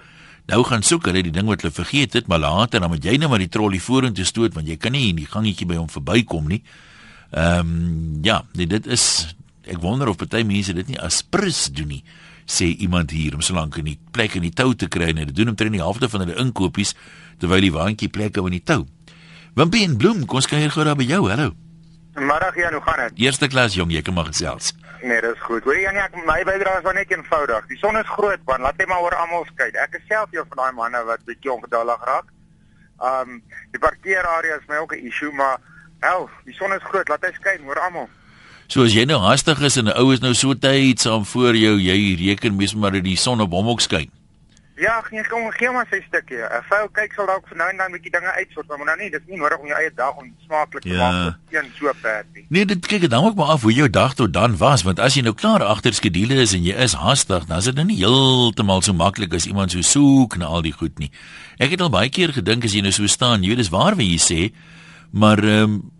[0.51, 3.17] Nou gaan soek hulle die ding wat hulle vergeet het, maar later dan moet jy
[3.21, 5.91] nou maar die trolly vorentoe stoot want jy kan nie in die gangetjie by hom
[5.91, 6.63] verbykom nie.
[7.31, 9.35] Ehm um, ja, nee, dit is
[9.71, 12.05] ek wonder of party mense dit nie as prins doen nie
[12.51, 15.23] sê iemand hier om so lank in die plek in die tou te kry en
[15.23, 16.97] dit doen omtrent die helfte van hulle inkopies
[17.39, 18.85] terwyl die waantjie plek hou in die tou.
[19.57, 21.23] Wimpie en Bloem, kom ons kuier gou daar by jou.
[21.31, 21.55] Hallo.
[22.19, 23.23] Middag Jan, hoe gaan dit?
[23.27, 24.75] Eerste klas jong, jy kan maar gesels.
[25.01, 25.65] Nee, dis goed.
[25.65, 27.67] Hoor Jan, ek my bydrae is maar net eenvoudig.
[27.71, 28.67] Die son is groot, man.
[28.67, 29.79] Laat net maar oor almal skyn.
[29.81, 32.33] Ek is self een van daai manne wat bietjie ongeduldig raak.
[33.11, 33.39] Um
[33.73, 35.59] die parkeerarea is my ook 'n issue, maar
[36.01, 37.09] hel, die son is groot.
[37.09, 38.11] Laat hy skyn oor almal.
[38.71, 41.57] So as jy nou hastig is en 'n ou is nou so tyd saam voor
[41.57, 44.11] jou, jy reken mes maar dat die son op hom ook skyn.
[44.81, 46.39] Ja, nee, kom gee maar sy stukkie.
[46.39, 48.97] 'n Vrou kyk sal dalk vir nou en dan 'n bietjie dinge uitsort, maar nou
[48.97, 50.97] nie, dis nie nodig om jou eie dag onsmaaklik te Ja.
[51.13, 52.47] maak vir een so perd nie.
[52.49, 54.99] Nee, dit kyk dit dan ook maar af hoe jou dag tot dan was, want
[55.01, 57.85] as jy nou klaar agter skedules is en jy is haastig, dan is dit nou
[57.87, 61.11] nie heeltemal so maklik as iemand so soek na al die goed nie.
[61.59, 63.97] Ek het al baie keer gedink as jy nou so staan, jy weet dis waar
[63.97, 64.53] wat jy sê,
[65.13, 65.91] maar ehm um,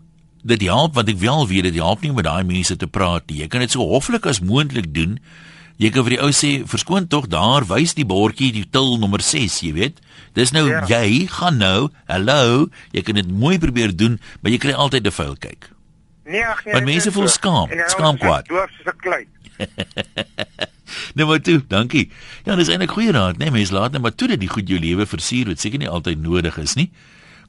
[0.43, 3.27] dit help want ek wel weet dit help nie om met daai mense te praat
[3.29, 3.37] nie.
[3.43, 5.19] Jy kan dit so hoflik as moontlik doen.
[5.77, 9.21] Jy kan vir die ou sê, "Verskoon tog, daar wys die bordjie die til nommer
[9.21, 9.99] 6, jy weet.
[10.33, 10.85] Dis nou Ja.
[10.87, 15.11] jy gaan nou, hallo, jy kan dit mooi probeer doen, maar jy kry altyd 'n
[15.11, 15.69] vuil kyk.
[16.25, 16.73] Nee, ag nee.
[16.73, 17.33] Want mense voel so.
[17.33, 18.47] skaam, skaam kwaad.
[18.47, 19.25] Doof soos 'n klei.
[21.15, 22.09] Nou maar toe, dankie.
[22.45, 23.45] Ja, dis eintlik goeie raad, né?
[23.47, 25.89] Nee, mense laat net maar toe dat die goed jou lewe versier wat seker nie
[25.89, 26.89] altyd nodig is nie.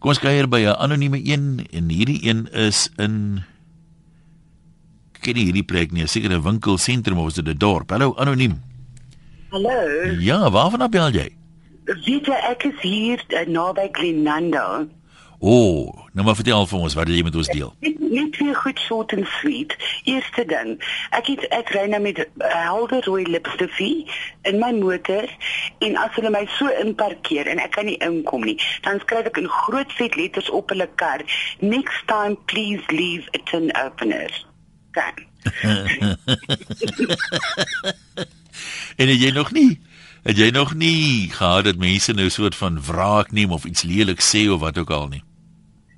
[0.03, 3.45] Kom ons kuier by 'n anonieme een en hierdie een is in
[5.23, 7.91] ken nie hierdie plek nie, seker 'n winkelsentrum of is dit 'n dorp.
[7.91, 8.59] Hallo anoniem.
[9.51, 9.79] Hallo.
[10.19, 11.29] Ja, waarvan bel jy?
[11.85, 14.87] Weet jy ek is hier uh, naby Glenanda.
[15.45, 17.75] O, oh, nou maar vertel vir ons wat jy met ons deel.
[17.83, 19.73] Net net weer goed short and sweet.
[20.07, 20.77] Eerste ding,
[21.19, 24.07] ek het ek ry nou met 'n uh, helder rooi lipstifie
[24.47, 25.27] in my motor
[25.83, 29.43] en as hulle my so inparkeer en ek kan nie inkom nie, dan skryf ek
[29.43, 31.21] in groot vet letters op hulle kar,
[31.59, 34.31] next time please leave a tin opener.
[34.95, 35.27] Dan.
[39.03, 39.83] en jy nog nie
[40.23, 44.23] het jy nog nie gehad dat mense nou soort van wraak neem of iets lelik
[44.23, 45.23] sê of wat ook al nie?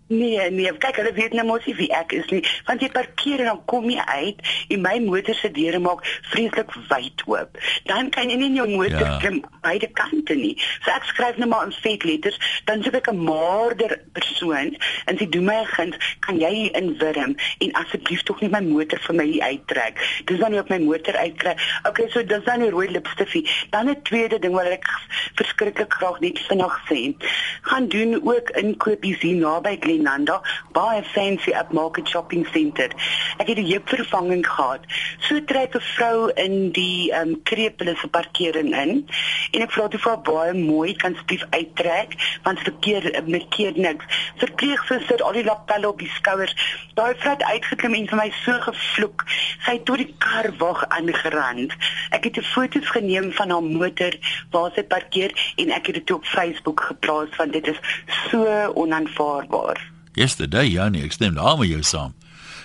[0.07, 2.43] Nee, nee, kyk, hulle weet nou mos nie wie ek is nie.
[2.67, 4.41] Want jy parkeer en dan kom jy uit
[4.75, 7.57] en my motor se deure maak vreeslik wyd oop.
[7.89, 9.17] Dan kan jy nie in jou motor Ja.
[9.23, 10.59] klim beide kante nie.
[10.85, 12.37] So ek skryf net maar in vet letters,
[12.67, 16.77] dan soek ek 'n maarder persoon en sê doen my 'n guns, kan jy hier
[16.77, 19.97] inwurm en asseblief tog nie my motor vir my uittrek.
[20.27, 21.57] Dis dan nie op my motor uitkry.
[21.89, 23.49] Okay, so dis dan die rooi lipstifie.
[23.71, 24.85] Dan 'n tweede ding wat ek
[25.35, 27.15] verskriklik graag net vinnig sê.
[27.63, 30.43] Gaan doen ook inkopies hier naby Glenanda,
[30.75, 32.91] baie fancy upmarket shopping center.
[33.39, 34.81] Ek het 'n heupvervanging gehad.
[35.21, 39.09] So trek 'n vrou in die ehm um, krepeles se parkering in
[39.53, 44.05] en ek vra toe vir haar baie mooi kan asseblief uittrek want verkeer merkeer niks.
[44.37, 46.55] Verpleegsuster al die lapelle op die skouers.
[46.95, 49.25] Daai vrou het uitgeklim en vir my so gevloek.
[49.65, 51.73] Sy het tot die kar wag aangerand.
[52.11, 54.13] Ek het 'n foto's geneem van haar motor
[54.51, 57.81] waar sy parkeer en ek het dit op Facebook geplaas want dit is
[58.31, 59.84] so onaanvaarbaar.
[60.15, 62.15] Yesterday, ja nee, ek stem daar met jou saam.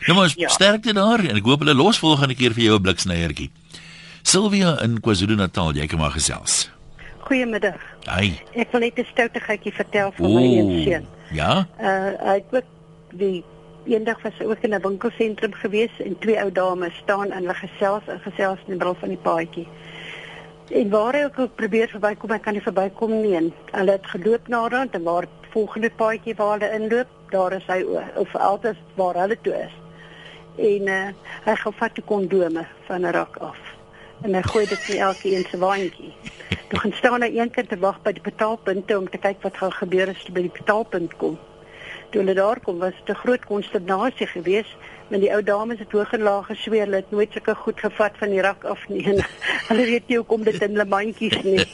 [0.08, 0.48] Nou maar Ja.
[0.48, 3.50] sterkte daar en ek hoop hulle los volgende keer vir jou 'n bliksnyertjie.
[4.24, 6.70] Sylvia in KwaZulu-Natal, jy kan maar gesels.
[7.20, 7.80] Goeiemiddag.
[8.06, 8.40] Hy.
[8.56, 11.06] Ek wil net 'n stoutigheidjie vertel van my een seun.
[11.32, 11.68] Ja?
[11.80, 12.64] Uh hy het ook
[13.14, 13.44] die
[13.86, 18.04] eendag was ook in 'n winkelsentrum gewees en twee ou dames staan en hulle gesels
[18.08, 19.68] en gesels in die middel van die paadjie.
[20.70, 23.36] En waar hy ook al probeer verbykom, hy kan nie verbykom nie.
[23.36, 27.66] En hulle het geloop na rond en waar volgende paadjie waar hulle inloop, daar is
[27.68, 29.76] hy o- of altyd waar hulle toe is.
[30.58, 31.08] En uh
[31.46, 33.58] hy gaan vat die kondome van 'n rak af.
[34.22, 36.14] En hy gooi dit in elkeen se waantjie.
[36.68, 39.58] Toe gaan staan hy een keer te wag by die betaalpunte om te kyk wat
[39.58, 41.40] gaan gebeur as hy by die betaalpunt kom.
[42.10, 44.76] Toe hulle daar kom, was dit 'n groot konsternasie geweest,
[45.10, 48.12] want die ou dames het hoog en laag gesweer, hulle het nooit sulke goed gevat
[48.18, 49.04] van die rak af nie.
[49.10, 49.26] En
[49.68, 51.66] hulle weet nie hoekom dit in hulle mandjies nie.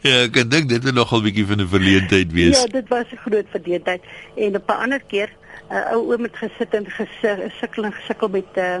[0.00, 2.60] Ja, ek dink dit is nogal 'n bietjie van 'n verleentheid wees.
[2.60, 4.02] Ja, dit was 'n groot verdeeldheid.
[4.34, 5.30] En op 'n ander keer,
[5.68, 8.78] 'n uh, ou oom het gesit en gesit, sukkel en gesukkel met uh,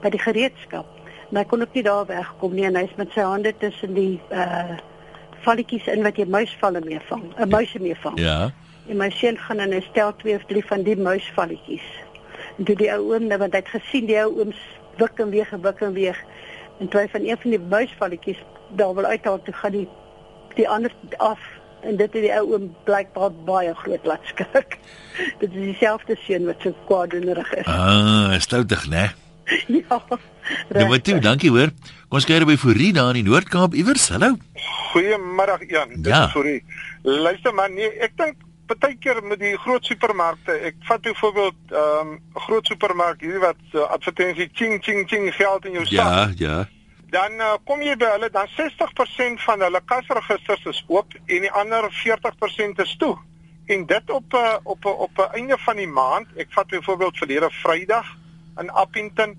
[0.00, 0.86] by die gereedskap.
[1.30, 4.20] Maar hy kon ook nie daar wegkom nie en hy's met sy hande tussen die
[4.30, 4.76] uh
[5.42, 8.18] valletjies in wat jy muisvalle mee vang, 'n muise mee vang.
[8.20, 8.52] Ja.
[8.90, 11.84] En my seun gaan en hy stel twee of drie van die muisvalletjies.
[12.58, 14.58] En toe die ou oom, nou, want hy het gesien die ou ooms
[14.98, 16.18] wik en weeg en wik en weeg.
[16.80, 18.42] En toe hy van een van die muisvalletjies
[18.76, 19.88] daar wil uithaal, toe gaan die
[20.56, 21.40] die ander af
[21.82, 24.78] en dit het die ou oom blykbaar baie groot laat skrik.
[25.40, 27.66] dit is dieselfde seun wat so kwaaddoenerig is.
[27.66, 29.08] Ah, stoutig, né?
[29.78, 29.98] ja.
[30.68, 31.72] Nou maar toe, dankie hoor.
[32.08, 34.08] Kom ons kuier by Fourie daar in die Noord-Kaap iewers.
[34.14, 34.34] Hallo.
[34.92, 35.98] Goeiemiddag Jan.
[36.02, 36.26] Ja.
[36.28, 36.62] sorry.
[37.02, 38.36] Luister man, nee, ek dink
[38.72, 40.52] partykeer met die groot supermarkte.
[40.68, 45.34] Ek vat byvoorbeeld ehm, 'n um, groot supermark hier wat uh, advertensie ching ching ching
[45.34, 45.96] geld in jou sak.
[45.96, 46.68] Ja, ja.
[47.10, 51.52] Dan uh, kom jy by hulle dan 60% van hulle kasregisters is oop en die
[51.52, 53.16] ander 40% is toe.
[53.66, 56.26] En dit op uh, op op 'n einde van die maand.
[56.36, 58.16] Ek vat byvoorbeeld verlede Vrydag
[58.58, 59.36] in Appington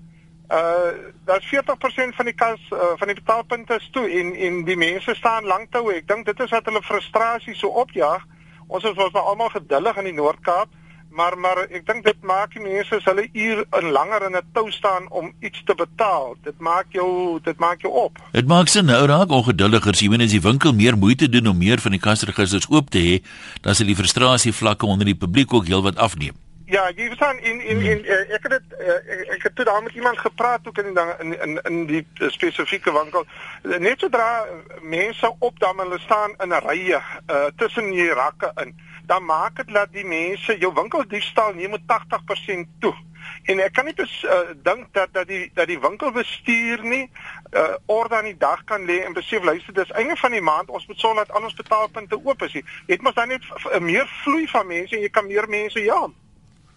[0.52, 0.92] uh
[1.24, 5.14] daar's 40% van die kas uh, van die betaalpunte is toe en en die mense
[5.14, 5.92] staan lank toe.
[5.94, 8.26] Ek dink dit is wat hulle frustrasie so opjaag.
[8.68, 10.68] Ons is ons nou almal geduldig in die Noord-Kaap,
[11.14, 14.46] maar maar ek dink dit maak die mense as hulle uur in langer in 'n
[14.52, 16.36] tou staan om iets te betaal.
[16.42, 18.18] Dit maak jou dit maak jou op.
[18.32, 19.94] Dit maak sin nou raak ongeduldiger.
[19.94, 22.98] Jy weet as die winkel meer moeite doen om meer van die kasregisters oop te
[22.98, 23.22] hê,
[23.62, 26.43] dan sal die frustrasie vlakke onder die publiek ook heelwat afneem.
[26.66, 29.82] Ja, jy verstaan in in in uh, ek het dit uh, ek, het toe daar
[29.82, 33.26] met iemand gepraat ook in in in in die uh, spesifieke winkel.
[33.62, 34.46] Net sodra
[34.80, 38.72] mense opdam en hulle staan in 'n rye uh, tussen die rakke in,
[39.06, 42.94] dan maak dit dat die mense jou winkeldiefstal neem met 80% toe.
[43.42, 47.10] En ek kan nie bes, uh, dink dat dat die dat die winkelbestuur nie
[47.52, 50.68] uh, orde aan die dag kan lê en besef luister dis einde van die maand
[50.68, 52.52] ons moet sorg dat al ons betaalpunte oop is.
[52.52, 53.44] Jy het mos dan net
[53.80, 56.08] meer vloei van mense en jy kan meer mense ja.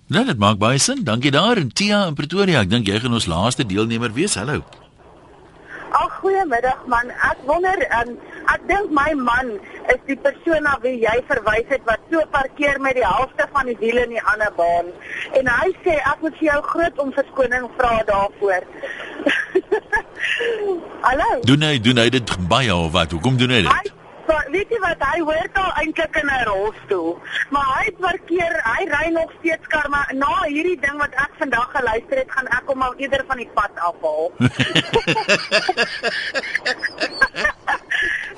[0.07, 1.03] Nou, dit maak baie sin.
[1.03, 2.61] Dankie daar in Tia in Pretoria.
[2.63, 4.37] Ek dink jy gaan ons laaste deelnemer wees.
[4.39, 4.61] Hallo.
[5.97, 7.11] Ag goeiemiddag man.
[7.27, 8.13] Ek wonder um,
[8.53, 9.51] ek dink my man
[9.91, 13.67] is die persoon na wie jy verwys het wat so parkeer met die helfte van
[13.67, 14.95] die wiele in die ander baan.
[15.35, 18.71] En hy sê ek moet vir jou groot om verskoning vra daarvoor.
[21.07, 21.31] Hallo.
[21.51, 23.11] Doen hy doen hy dit baie of wat?
[23.11, 23.91] Hoekom doen hy Hy dit?
[23.91, 24.06] Maar
[24.53, 27.19] weet jy wat, hy hoort al eintlik in 'n rolstoel.
[27.49, 31.71] Maar hy parkeer, hy ry nog steeds kar, maar na hierdie ding wat ek vandag
[31.71, 34.31] geluister het, gaan ek hom al eerder van die pad afhaal.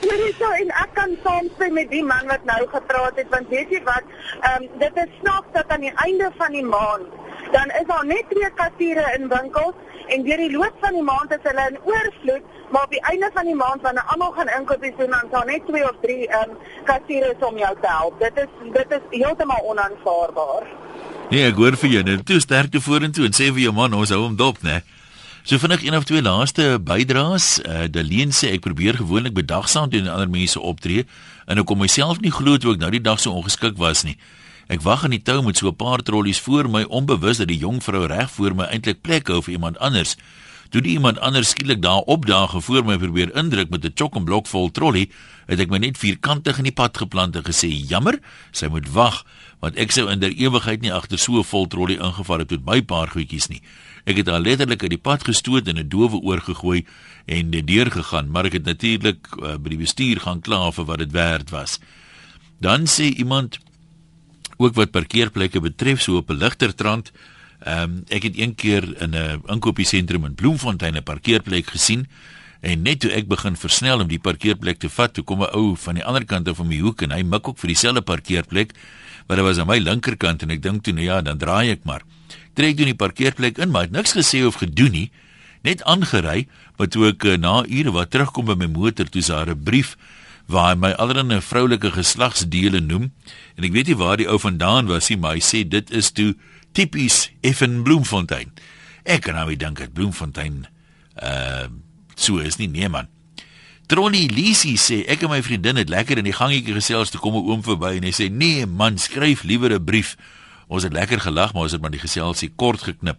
[0.10, 3.74] Hierdie so en ek kan saamstem met die man wat nou gepraat het want weet
[3.76, 4.08] jy wat,
[4.40, 7.18] ehm um, dit is snaaks dat aan die einde van die maand
[7.54, 9.78] dan is daar net twee kassiere in winkels
[10.14, 13.30] en deur die loop van die maand is hulle in oorvloed, maar op die einde
[13.34, 16.56] van die maand wanneer almal gaan inkopies doen dan staan net twee of drie ehm
[16.56, 16.58] um,
[16.90, 18.20] kassiere om jou te help.
[18.20, 20.70] Dit is dit is heeltemal onaanvaarbaar.
[21.30, 22.04] Nee, ek hoor vir jou.
[22.08, 24.82] Nou toe sterkte vorentoe en sê vir jou man, ons hou hom dop, né?
[25.44, 27.60] So vinnig een of twee laaste bydraes.
[27.62, 31.06] Uh De Leen sê ek probeer gewoonlik bedagsaam teen ander mense optree
[31.48, 34.18] en ek kom myself nie glo toe ek nou die dag so ongeskik was nie.
[34.68, 37.58] Ek wag in die tou met so 'n paar trollies voor my onbewus dat die
[37.58, 40.18] jong vrou reg voor my eintlik plek hou vir iemand anders.
[40.70, 44.48] Toe die iemand anders skielik daar opdaag en voor my probeer indruk met 'n chokkenblok
[44.48, 45.10] vol trollie,
[45.48, 48.20] het ek my net vierkantig in die pad geplant en gesê: "Jammer,
[48.52, 49.26] sy moet wag,
[49.60, 52.66] want ek sou in der ewigheid nie agter so 'n vol trollie ingevaar het met
[52.66, 53.62] my paar goedjies nie."
[54.06, 56.86] Ek het haar letterlik uit die pad gestoot en 'n dowe oor gegooi
[57.26, 60.86] en dit deur gegaan, maar ek het natuurlik uh, by die bestuur gaan kla vir
[60.86, 61.80] wat dit werd was.
[62.60, 63.60] Dan sê iemand
[64.58, 67.12] ook wat parkeerplekke betref so op 'n ligter trant.
[67.60, 72.08] Ehm um, ek het een keer in 'n inkopiesentrum in Bloemfontein 'n parkeerplek gesien
[72.60, 75.76] en net toe ek begin versnel om die parkeerplek te vat, toe kom 'n ou
[75.76, 78.74] van die ander kant af om die hoek en hy mik ook vir dieselfde parkeerplek,
[79.28, 81.84] maar dit was aan my linkerkant en ek dink toe nou ja, dan draai ek
[81.84, 82.04] maar.
[82.60, 85.10] Trek toe die parkeerplek in, maar het niks gesê of gedoen nie.
[85.64, 89.32] Net aangery, maar toe ek eh, na ure wat terugkom by my motor, toe is
[89.32, 89.96] daar 'n brief
[90.50, 93.12] waar hy my allerlei vroulike geslagsdele noem
[93.56, 96.10] en ek weet nie waar die ou vandaan was nie maar hy sê dit is
[96.12, 96.34] toe
[96.74, 98.50] tipies Effen Bloemfontein.
[99.06, 100.66] Ek kan nou dink dat Bloemfontein
[101.22, 101.70] uh
[102.20, 103.08] so is nie nee man.
[103.88, 107.38] Tronnie Lisi sê ek en my vriendin het lekker in die gangetjie gesels toe kom
[107.38, 110.18] 'n oom verby en hy sê nee man skryf liewer 'n brief.
[110.70, 113.18] Ons het lekker gelag maar ons het maar die geselsie kort geknip.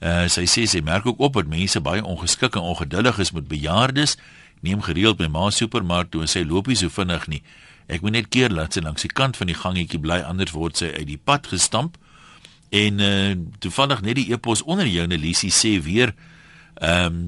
[0.00, 3.48] Uh sy sê sy merk ook op dat mense baie ongeskik en ongeduldig is met
[3.48, 4.16] bejaardes
[4.62, 7.42] neem gereeld my ma supermark toe en sy loop nie so vinnig nie.
[7.92, 10.80] Ek moet net keer laat sy langs die kant van die gangetjie bly anders word
[10.80, 11.98] sy uit die pad gestamp.
[12.72, 16.14] En uh toevallig net die epos onder joune Lisie sê weer
[16.80, 17.22] ehm um,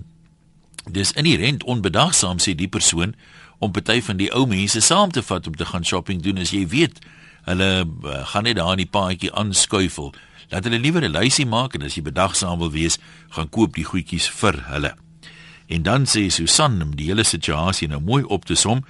[0.85, 3.15] dis inherent onbedagsaam sê die persoon
[3.59, 6.53] om party van die ou mense saam te vat om te gaan shopping doen as
[6.53, 7.01] jy weet
[7.45, 10.15] hulle uh, gaan net daar in die paadjie aanskuifel.
[10.51, 12.99] Laat hulle liewer 'n lysie maak en as jy bedagsaam wil wees,
[13.31, 14.95] gaan koop die goedjies vir hulle.
[15.67, 18.85] En dan sê Susan om die hele situasie nou mooi op te som,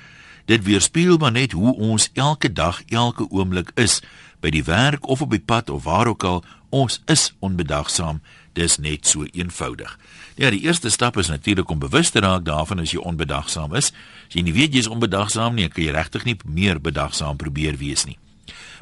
[0.45, 4.01] dit weerspieël maar net hoe ons elke dag, elke oomblik is,
[4.41, 8.21] by die werk of op die pad of waar ook al, ons is onbedagsaam.
[8.53, 9.99] Dis net so eenvoudig.
[10.37, 13.93] Ja, die eerste stap is natuurlik om bewus te raak daarvan as jy onbedagsaam is.
[14.29, 17.79] As jy nie weet jy is onbedagsaam nie, kan jy regtig nie meer bedagsaam probeer
[17.79, 18.19] wees nie.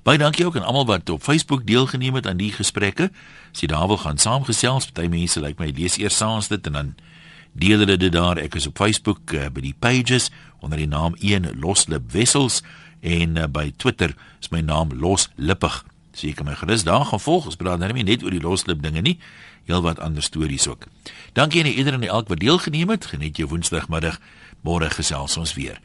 [0.03, 3.11] Baie dankie ook aan almal wat op Facebook deelgeneem het aan die gesprekke.
[3.53, 6.67] As jy daar wil gaan saamgesels, party mense lyk like my lees eers saans dit
[6.67, 6.95] en dan
[7.53, 8.41] deel hulle dit daar.
[8.41, 12.63] Ek is op Facebook uh, by die pages onder die naam een loslip wessels
[13.01, 15.83] en uh, by Twitter is my naam loslippig.
[16.13, 17.49] So jy kan my gerus daar gaan volg.
[17.53, 19.19] Ons praat nou nie net oor die loslip dinge nie,
[19.69, 20.87] heelwat ander stories ook.
[21.37, 23.09] Dankie aan iedereen en elk wat deelgeneem het.
[23.13, 24.21] Geniet jou Woensdagmiddag.
[24.63, 25.83] Môre gesels ons weer.